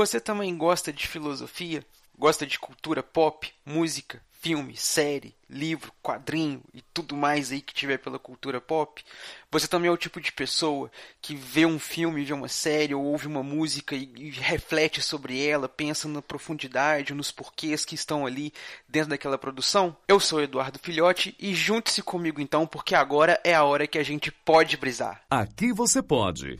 Você 0.00 0.18
também 0.18 0.56
gosta 0.56 0.90
de 0.90 1.06
filosofia? 1.06 1.84
Gosta 2.18 2.46
de 2.46 2.58
cultura 2.58 3.02
pop, 3.02 3.52
música, 3.66 4.22
filme, 4.40 4.74
série, 4.74 5.34
livro, 5.46 5.92
quadrinho 6.02 6.62
e 6.72 6.80
tudo 6.80 7.14
mais 7.14 7.52
aí 7.52 7.60
que 7.60 7.74
tiver 7.74 7.98
pela 7.98 8.18
cultura 8.18 8.62
pop. 8.62 9.04
Você 9.50 9.68
também 9.68 9.90
é 9.90 9.92
o 9.92 9.98
tipo 9.98 10.18
de 10.18 10.32
pessoa 10.32 10.90
que 11.20 11.36
vê 11.36 11.66
um 11.66 11.78
filme, 11.78 12.24
vê 12.24 12.32
uma 12.32 12.48
série 12.48 12.94
ou 12.94 13.04
ouve 13.04 13.26
uma 13.26 13.42
música 13.42 13.94
e, 13.94 14.10
e 14.16 14.30
reflete 14.30 15.02
sobre 15.02 15.46
ela, 15.46 15.68
pensa 15.68 16.08
na 16.08 16.22
profundidade, 16.22 17.12
nos 17.12 17.30
porquês 17.30 17.84
que 17.84 17.94
estão 17.94 18.24
ali 18.24 18.54
dentro 18.88 19.10
daquela 19.10 19.36
produção. 19.36 19.94
Eu 20.08 20.18
sou 20.18 20.40
Eduardo 20.40 20.78
Filhote 20.78 21.36
e 21.38 21.54
junte-se 21.54 22.02
comigo 22.02 22.40
então, 22.40 22.66
porque 22.66 22.94
agora 22.94 23.38
é 23.44 23.52
a 23.52 23.64
hora 23.64 23.86
que 23.86 23.98
a 23.98 24.02
gente 24.02 24.32
pode 24.32 24.78
brisar. 24.78 25.20
Aqui 25.28 25.74
você 25.74 26.02
pode. 26.02 26.56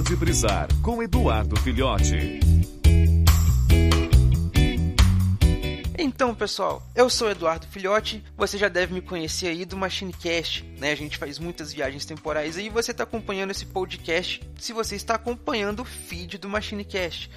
Pode 0.00 0.16
brisar 0.16 0.66
com 0.80 1.02
Eduardo 1.02 1.60
Filhote. 1.60 2.40
Então, 5.98 6.34
pessoal, 6.34 6.82
eu 6.96 7.10
sou 7.10 7.30
Eduardo 7.30 7.66
Filhote, 7.66 8.24
você 8.34 8.56
já 8.56 8.68
deve 8.68 8.94
me 8.94 9.02
conhecer 9.02 9.48
aí 9.48 9.66
do 9.66 9.76
MachineCast, 9.76 10.64
né? 10.78 10.92
A 10.92 10.94
gente 10.94 11.18
faz 11.18 11.38
muitas 11.38 11.70
viagens 11.74 12.06
temporais 12.06 12.56
aí 12.56 12.68
e 12.68 12.70
você 12.70 12.92
está 12.92 13.04
acompanhando 13.04 13.50
esse 13.50 13.66
podcast 13.66 14.40
se 14.58 14.72
você 14.72 14.96
está 14.96 15.16
acompanhando 15.16 15.80
o 15.80 15.84
feed 15.84 16.38
do 16.38 16.48
MachineCast. 16.48 17.30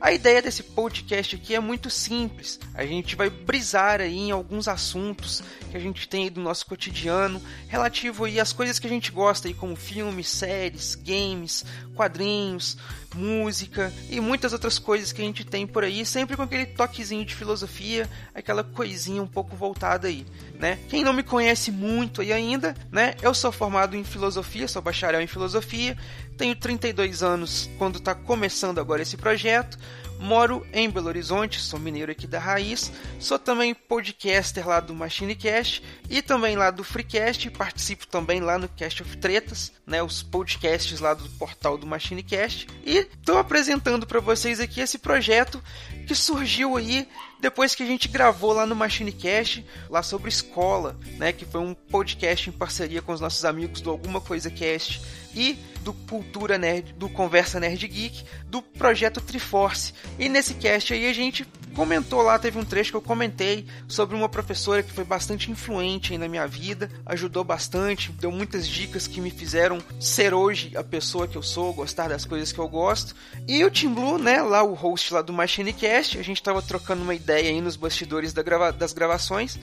A 0.00 0.12
ideia 0.12 0.40
desse 0.40 0.62
podcast 0.62 1.36
aqui 1.36 1.54
é 1.54 1.60
muito 1.60 1.90
simples. 1.90 2.58
A 2.72 2.86
gente 2.86 3.14
vai 3.14 3.28
brisar 3.28 4.00
aí 4.00 4.16
em 4.16 4.30
alguns 4.30 4.66
assuntos 4.66 5.42
que 5.70 5.76
a 5.76 5.80
gente 5.80 6.08
tem 6.08 6.30
do 6.32 6.40
nosso 6.40 6.64
cotidiano, 6.64 7.40
relativo 7.68 8.24
aí 8.24 8.40
às 8.40 8.50
coisas 8.50 8.78
que 8.78 8.86
a 8.86 8.90
gente 8.90 9.12
gosta 9.12 9.46
aí, 9.46 9.52
como 9.52 9.76
filmes, 9.76 10.26
séries, 10.26 10.94
games, 10.94 11.66
quadrinhos, 11.94 12.78
música 13.14 13.92
e 14.08 14.20
muitas 14.20 14.54
outras 14.54 14.78
coisas 14.78 15.12
que 15.12 15.20
a 15.20 15.24
gente 15.24 15.44
tem 15.44 15.66
por 15.66 15.84
aí, 15.84 16.06
sempre 16.06 16.34
com 16.34 16.42
aquele 16.42 16.64
toquezinho 16.64 17.24
de 17.24 17.34
filosofia, 17.34 18.08
aquela 18.34 18.64
coisinha 18.64 19.22
um 19.22 19.26
pouco 19.26 19.54
voltada 19.54 20.08
aí, 20.08 20.24
né? 20.58 20.78
Quem 20.88 21.04
não 21.04 21.12
me 21.12 21.22
conhece 21.22 21.70
muito 21.70 22.22
aí 22.22 22.32
ainda, 22.32 22.74
né? 22.90 23.14
Eu 23.20 23.34
sou 23.34 23.52
formado 23.52 23.94
em 23.96 24.04
filosofia, 24.04 24.66
sou 24.66 24.80
bacharel 24.80 25.20
em 25.20 25.26
filosofia, 25.26 25.96
tenho 26.40 26.56
32 26.56 27.22
anos 27.22 27.68
quando 27.76 27.98
está 27.98 28.14
começando 28.14 28.78
agora 28.78 29.02
esse 29.02 29.14
projeto. 29.14 29.78
Moro 30.20 30.66
em 30.70 30.88
Belo 30.90 31.08
Horizonte, 31.08 31.58
sou 31.58 31.80
mineiro 31.80 32.12
aqui 32.12 32.26
da 32.26 32.38
raiz, 32.38 32.92
sou 33.18 33.38
também 33.38 33.74
podcaster 33.74 34.68
lá 34.68 34.78
do 34.78 34.94
MachineCast 34.94 35.82
e 36.10 36.20
também 36.20 36.56
lá 36.56 36.70
do 36.70 36.84
FreeCast, 36.84 37.48
participo 37.50 38.06
também 38.06 38.40
lá 38.40 38.58
no 38.58 38.68
Cast 38.68 39.02
of 39.02 39.16
Tretas, 39.16 39.72
né, 39.86 40.02
os 40.02 40.22
podcasts 40.22 41.00
lá 41.00 41.14
do 41.14 41.26
portal 41.30 41.78
do 41.78 41.86
MachineCast 41.86 42.66
e 42.84 42.98
estou 42.98 43.38
apresentando 43.38 44.06
para 44.06 44.20
vocês 44.20 44.60
aqui 44.60 44.80
esse 44.80 44.98
projeto 44.98 45.62
que 46.06 46.14
surgiu 46.14 46.76
aí 46.76 47.08
depois 47.40 47.74
que 47.74 47.82
a 47.82 47.86
gente 47.86 48.06
gravou 48.06 48.52
lá 48.52 48.66
no 48.66 48.76
MachineCast, 48.76 49.64
lá 49.88 50.02
sobre 50.02 50.28
escola, 50.28 51.00
né, 51.16 51.32
que 51.32 51.46
foi 51.46 51.62
um 51.62 51.72
podcast 51.72 52.50
em 52.50 52.52
parceria 52.52 53.00
com 53.00 53.12
os 53.12 53.20
nossos 53.20 53.44
amigos 53.46 53.80
do 53.80 53.88
Alguma 53.90 54.20
Coisa 54.20 54.50
Cast 54.50 55.00
e 55.34 55.58
do 55.82 55.92
Cultura 55.92 56.58
Nerd, 56.58 56.92
do 56.94 57.08
Conversa 57.08 57.58
Nerd 57.58 57.86
Geek, 57.86 58.24
do 58.46 58.60
projeto 58.60 59.20
Triforce. 59.20 59.94
E 60.18 60.28
nesse 60.28 60.54
cast 60.54 60.92
aí 60.92 61.08
a 61.08 61.12
gente 61.12 61.46
comentou 61.74 62.20
lá, 62.22 62.38
teve 62.38 62.58
um 62.58 62.64
trecho 62.64 62.90
que 62.90 62.96
eu 62.96 63.02
comentei 63.02 63.66
sobre 63.88 64.16
uma 64.16 64.28
professora 64.28 64.82
que 64.82 64.92
foi 64.92 65.04
bastante 65.04 65.50
influente 65.50 66.18
na 66.18 66.28
minha 66.28 66.46
vida, 66.46 66.90
ajudou 67.06 67.44
bastante, 67.44 68.12
deu 68.12 68.30
muitas 68.30 68.66
dicas 68.66 69.06
que 69.06 69.20
me 69.20 69.30
fizeram 69.30 69.78
ser 69.98 70.34
hoje 70.34 70.76
a 70.76 70.82
pessoa 70.82 71.28
que 71.28 71.36
eu 71.36 71.42
sou, 71.42 71.72
gostar 71.72 72.08
das 72.08 72.24
coisas 72.24 72.52
que 72.52 72.58
eu 72.58 72.68
gosto. 72.68 73.14
E 73.46 73.64
o 73.64 73.70
Tim 73.70 73.94
Blue, 73.94 74.18
né, 74.18 74.42
lá 74.42 74.62
o 74.62 74.74
host 74.74 75.14
lá 75.14 75.22
do 75.22 75.32
MachineCast, 75.32 76.18
a 76.18 76.22
gente 76.22 76.42
tava 76.42 76.60
trocando 76.60 77.02
uma 77.02 77.14
ideia 77.14 77.50
aí 77.50 77.60
nos 77.60 77.76
bastidores 77.76 78.32
da 78.32 78.42
grava 78.42 78.72
das 78.72 78.92
gravações. 78.92 79.58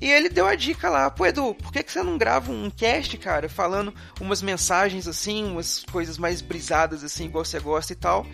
E 0.00 0.10
ele 0.10 0.30
deu 0.30 0.46
a 0.46 0.54
dica 0.54 0.88
lá, 0.88 1.10
pô 1.10 1.26
Edu, 1.26 1.54
por 1.54 1.70
que, 1.70 1.82
que 1.82 1.92
você 1.92 2.02
não 2.02 2.16
grava 2.16 2.50
um 2.50 2.70
cast, 2.70 3.18
cara, 3.18 3.50
falando 3.50 3.94
umas 4.18 4.40
mensagens 4.40 5.06
assim, 5.06 5.44
umas 5.44 5.84
coisas 5.92 6.16
mais 6.16 6.40
brisadas 6.40 7.04
assim, 7.04 7.26
igual 7.26 7.44
você 7.44 7.60
gosta 7.60 7.92
e 7.92 7.96
tal. 7.96 8.26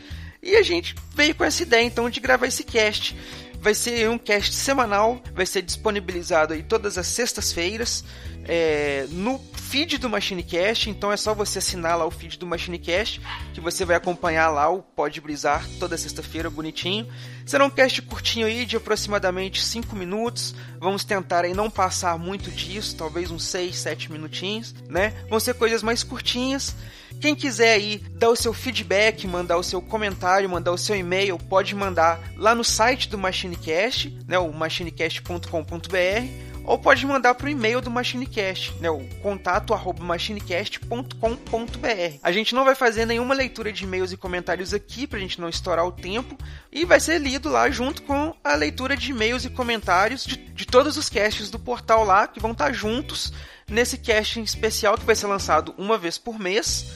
E 0.46 0.54
a 0.54 0.62
gente 0.62 0.94
veio 1.12 1.34
com 1.34 1.42
essa 1.42 1.64
ideia 1.64 1.84
então 1.84 2.08
de 2.08 2.20
gravar 2.20 2.46
esse 2.46 2.62
cast. 2.62 3.16
Vai 3.60 3.74
ser 3.74 4.08
um 4.08 4.16
cast 4.16 4.54
semanal, 4.54 5.20
vai 5.34 5.44
ser 5.44 5.60
disponibilizado 5.60 6.54
aí 6.54 6.62
todas 6.62 6.96
as 6.96 7.08
sextas-feiras 7.08 8.04
é, 8.46 9.06
no 9.10 9.38
feed 9.66 9.98
do 9.98 10.08
MachineCast, 10.08 10.88
então 10.88 11.10
é 11.10 11.16
só 11.16 11.34
você 11.34 11.58
assinar 11.58 11.98
lá 11.98 12.06
o 12.06 12.10
feed 12.10 12.38
do 12.38 12.46
MachineCast, 12.46 13.20
que 13.52 13.60
você 13.60 13.84
vai 13.84 13.96
acompanhar 13.96 14.48
lá 14.48 14.70
o 14.70 14.80
Pode 14.80 15.20
Brisar 15.20 15.66
toda 15.80 15.98
sexta-feira, 15.98 16.48
bonitinho. 16.48 17.06
Será 17.44 17.64
um 17.64 17.70
cast 17.70 18.00
curtinho 18.02 18.46
aí, 18.46 18.64
de 18.64 18.76
aproximadamente 18.76 19.64
5 19.64 19.96
minutos. 19.96 20.54
Vamos 20.78 21.04
tentar 21.04 21.44
aí 21.44 21.52
não 21.52 21.68
passar 21.68 22.16
muito 22.18 22.50
disso, 22.50 22.96
talvez 22.96 23.30
uns 23.30 23.44
6, 23.44 23.76
7 23.76 24.12
minutinhos, 24.12 24.74
né? 24.88 25.12
Vão 25.28 25.40
ser 25.40 25.54
coisas 25.54 25.82
mais 25.82 26.04
curtinhas. 26.04 26.74
Quem 27.20 27.34
quiser 27.34 27.72
aí 27.72 27.98
dar 28.12 28.30
o 28.30 28.36
seu 28.36 28.52
feedback, 28.52 29.26
mandar 29.26 29.56
o 29.56 29.62
seu 29.62 29.82
comentário, 29.82 30.48
mandar 30.48 30.72
o 30.72 30.78
seu 30.78 30.94
e-mail, 30.94 31.38
pode 31.38 31.74
mandar 31.74 32.20
lá 32.36 32.54
no 32.54 32.62
site 32.62 33.08
do 33.08 33.18
MachineCast, 33.18 34.16
né, 34.28 34.38
o 34.38 34.52
machinecast.com.br 34.52 36.55
ou 36.66 36.76
pode 36.76 37.06
mandar 37.06 37.34
para 37.34 37.46
o 37.46 37.48
e-mail 37.48 37.80
do 37.80 37.90
MachineCast, 37.90 38.74
né, 38.80 38.90
o 38.90 39.06
contato 39.22 39.72
arroba 39.72 40.02
machinecast.com.br. 40.02 42.18
A 42.22 42.32
gente 42.32 42.54
não 42.54 42.64
vai 42.64 42.74
fazer 42.74 43.06
nenhuma 43.06 43.34
leitura 43.34 43.72
de 43.72 43.84
e-mails 43.84 44.12
e 44.12 44.16
comentários 44.16 44.74
aqui 44.74 45.06
para 45.06 45.18
a 45.18 45.22
gente 45.22 45.40
não 45.40 45.48
estourar 45.48 45.86
o 45.86 45.92
tempo 45.92 46.36
e 46.72 46.84
vai 46.84 46.98
ser 46.98 47.18
lido 47.18 47.48
lá 47.48 47.70
junto 47.70 48.02
com 48.02 48.34
a 48.42 48.54
leitura 48.54 48.96
de 48.96 49.12
e-mails 49.12 49.44
e 49.44 49.50
comentários 49.50 50.24
de, 50.24 50.36
de 50.36 50.66
todos 50.66 50.96
os 50.96 51.08
casts 51.08 51.50
do 51.50 51.58
portal 51.58 52.04
lá 52.04 52.26
que 52.26 52.40
vão 52.40 52.50
estar 52.50 52.72
juntos 52.72 53.32
nesse 53.68 53.98
casting 53.98 54.42
especial 54.42 54.98
que 54.98 55.04
vai 55.04 55.14
ser 55.14 55.26
lançado 55.26 55.74
uma 55.78 55.96
vez 55.96 56.18
por 56.18 56.38
mês 56.38 56.86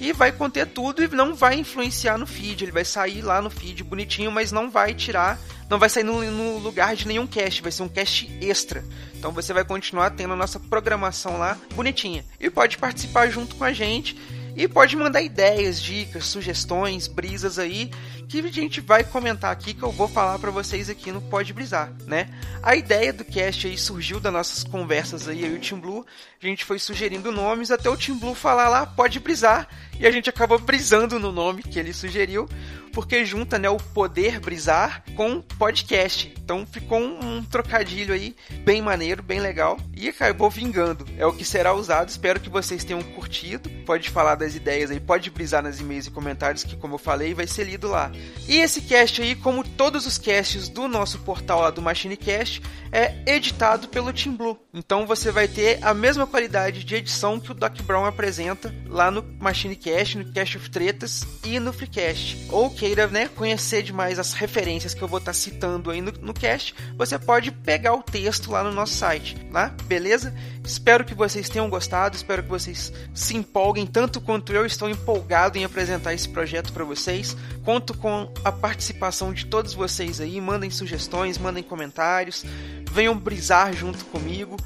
e 0.00 0.12
vai 0.12 0.30
conter 0.32 0.66
tudo 0.66 1.02
e 1.02 1.08
não 1.08 1.34
vai 1.34 1.58
influenciar 1.58 2.18
no 2.18 2.26
feed. 2.26 2.64
Ele 2.64 2.72
vai 2.72 2.84
sair 2.84 3.22
lá 3.22 3.40
no 3.40 3.50
feed 3.50 3.82
bonitinho, 3.82 4.30
mas 4.30 4.52
não 4.52 4.70
vai 4.70 4.94
tirar, 4.94 5.38
não 5.70 5.78
vai 5.78 5.88
sair 5.88 6.04
no, 6.04 6.22
no, 6.30 6.58
lugar 6.58 6.94
de 6.94 7.06
nenhum 7.06 7.26
cast, 7.26 7.62
vai 7.62 7.72
ser 7.72 7.82
um 7.82 7.88
cast 7.88 8.30
extra. 8.40 8.84
Então 9.14 9.32
você 9.32 9.52
vai 9.52 9.64
continuar 9.64 10.10
tendo 10.10 10.34
a 10.34 10.36
nossa 10.36 10.60
programação 10.60 11.38
lá 11.38 11.56
bonitinha 11.74 12.24
e 12.38 12.50
pode 12.50 12.78
participar 12.78 13.28
junto 13.30 13.56
com 13.56 13.64
a 13.64 13.72
gente 13.72 14.16
e 14.56 14.66
pode 14.66 14.96
mandar 14.96 15.20
ideias, 15.20 15.80
dicas, 15.80 16.24
sugestões, 16.24 17.06
brisas 17.06 17.58
aí 17.58 17.90
que 18.26 18.40
a 18.40 18.50
gente 18.50 18.80
vai 18.80 19.04
comentar 19.04 19.52
aqui 19.52 19.72
que 19.72 19.82
eu 19.82 19.92
vou 19.92 20.08
falar 20.08 20.38
para 20.38 20.50
vocês 20.50 20.90
aqui 20.90 21.12
no 21.12 21.20
Pode 21.20 21.52
Brisar, 21.52 21.92
né? 22.06 22.28
A 22.62 22.74
ideia 22.74 23.12
do 23.12 23.24
cast 23.24 23.66
aí 23.66 23.78
surgiu 23.78 24.18
das 24.18 24.32
nossas 24.32 24.64
conversas 24.64 25.28
aí, 25.28 25.44
eu 25.44 25.52
e 25.52 25.56
o 25.56 25.60
Tim 25.60 25.76
Blue. 25.76 26.04
A 26.42 26.46
gente 26.46 26.64
foi 26.64 26.78
sugerindo 26.78 27.30
nomes 27.30 27.70
até 27.70 27.88
o 27.88 27.96
Tim 27.96 28.14
Blue 28.18 28.34
falar 28.34 28.68
lá, 28.68 28.84
pode 28.84 29.20
brisar, 29.20 29.68
e 29.98 30.06
a 30.06 30.10
gente 30.10 30.28
acabou 30.28 30.58
brisando 30.58 31.20
no 31.20 31.30
nome 31.30 31.62
que 31.62 31.78
ele 31.78 31.92
sugeriu, 31.92 32.48
porque 32.96 33.26
junta, 33.26 33.58
né, 33.58 33.68
o 33.68 33.76
poder 33.76 34.40
brisar 34.40 35.04
com 35.14 35.42
podcast. 35.42 36.32
Então 36.42 36.64
ficou 36.64 36.98
um, 36.98 37.36
um 37.36 37.44
trocadilho 37.44 38.14
aí 38.14 38.34
bem 38.64 38.80
maneiro, 38.80 39.22
bem 39.22 39.38
legal 39.38 39.76
e 39.94 40.08
acabou 40.08 40.48
vingando. 40.48 41.06
É 41.18 41.26
o 41.26 41.32
que 41.32 41.44
será 41.44 41.74
usado. 41.74 42.08
Espero 42.08 42.40
que 42.40 42.48
vocês 42.48 42.84
tenham 42.84 43.02
curtido. 43.02 43.68
Pode 43.84 44.08
falar 44.08 44.34
das 44.34 44.54
ideias 44.54 44.90
aí, 44.90 44.98
pode 44.98 45.30
brisar 45.30 45.62
nas 45.62 45.78
e-mails 45.78 46.06
e 46.06 46.10
comentários 46.10 46.64
que, 46.64 46.74
como 46.74 46.94
eu 46.94 46.98
falei, 46.98 47.34
vai 47.34 47.46
ser 47.46 47.64
lido 47.64 47.86
lá. 47.86 48.10
E 48.48 48.56
esse 48.56 48.80
cast 48.80 49.20
aí, 49.20 49.34
como 49.34 49.62
todos 49.62 50.06
os 50.06 50.16
casts 50.16 50.70
do 50.70 50.88
nosso 50.88 51.18
portal 51.18 51.60
lá 51.60 51.70
do 51.70 51.82
MachineCast, 51.82 52.62
é 52.90 53.14
editado 53.26 53.88
pelo 53.88 54.10
Team 54.10 54.36
Blue. 54.36 54.58
Então 54.72 55.06
você 55.06 55.30
vai 55.30 55.46
ter 55.46 55.78
a 55.82 55.92
mesma 55.92 56.26
qualidade 56.26 56.82
de 56.82 56.94
edição 56.94 57.38
que 57.38 57.50
o 57.50 57.54
Doc 57.54 57.78
Brown 57.82 58.06
apresenta 58.06 58.74
lá 58.86 59.10
no 59.10 59.22
MachineCast, 59.38 60.16
no 60.16 60.32
Cast 60.32 60.56
of 60.56 60.70
Tretas 60.70 61.26
e 61.44 61.60
no 61.60 61.72
FreeCast. 61.72 62.46
Ou 62.50 62.70
queira 62.86 63.08
né, 63.08 63.28
conhecer 63.34 63.82
demais 63.82 64.16
as 64.16 64.32
referências 64.32 64.94
que 64.94 65.02
eu 65.02 65.08
vou 65.08 65.18
estar 65.18 65.32
tá 65.32 65.36
citando 65.36 65.90
aí 65.90 66.00
no, 66.00 66.12
no 66.22 66.32
cast, 66.32 66.72
você 66.96 67.18
pode 67.18 67.50
pegar 67.50 67.94
o 67.94 68.02
texto 68.02 68.52
lá 68.52 68.62
no 68.62 68.70
nosso 68.70 68.94
site, 68.94 69.34
tá? 69.52 69.74
Beleza? 69.86 70.32
Espero 70.64 71.04
que 71.04 71.12
vocês 71.12 71.48
tenham 71.48 71.68
gostado, 71.68 72.14
espero 72.14 72.44
que 72.44 72.48
vocês 72.48 72.92
se 73.12 73.36
empolguem 73.36 73.88
tanto 73.88 74.20
quanto 74.20 74.52
eu 74.52 74.64
estou 74.64 74.88
empolgado 74.88 75.58
em 75.58 75.64
apresentar 75.64 76.14
esse 76.14 76.28
projeto 76.28 76.72
para 76.72 76.84
vocês. 76.84 77.36
Conto 77.64 77.92
com 77.92 78.32
a 78.44 78.52
participação 78.52 79.32
de 79.32 79.46
todos 79.46 79.74
vocês 79.74 80.20
aí, 80.20 80.40
mandem 80.40 80.70
sugestões, 80.70 81.38
mandem 81.38 81.64
comentários, 81.64 82.44
venham 82.92 83.18
brisar 83.18 83.72
junto 83.72 84.04
comigo, 84.04 84.56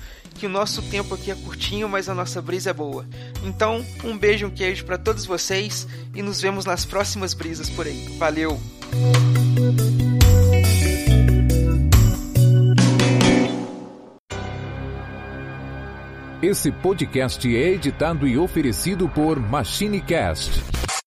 que 0.40 0.46
o 0.46 0.50
nosso 0.50 0.80
tempo 0.80 1.14
aqui 1.14 1.30
é 1.30 1.34
curtinho, 1.34 1.86
mas 1.86 2.08
a 2.08 2.14
nossa 2.14 2.40
brisa 2.40 2.70
é 2.70 2.72
boa. 2.72 3.06
Então, 3.44 3.84
um 4.02 4.16
beijo, 4.16 4.46
um 4.46 4.50
queijo 4.50 4.86
para 4.86 4.96
todos 4.96 5.26
vocês 5.26 5.86
e 6.14 6.22
nos 6.22 6.40
vemos 6.40 6.64
nas 6.64 6.86
próximas 6.86 7.34
brisas 7.34 7.68
por 7.68 7.86
aí. 7.86 8.16
Valeu! 8.18 8.58
Esse 16.42 16.72
podcast 16.72 17.54
é 17.54 17.72
editado 17.72 18.26
e 18.26 18.38
oferecido 18.38 19.10
por 19.10 19.38
MachineCast 19.38 20.89